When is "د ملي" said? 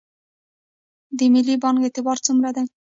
1.17-1.55